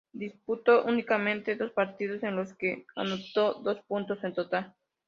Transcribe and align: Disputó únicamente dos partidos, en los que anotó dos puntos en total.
Disputó 0.13 0.83
únicamente 0.85 1.55
dos 1.55 1.73
partidos, 1.73 2.23
en 2.23 2.35
los 2.35 2.53
que 2.55 2.87
anotó 2.95 3.61
dos 3.63 3.83
puntos 3.87 4.23
en 4.23 4.33
total. 4.33 4.73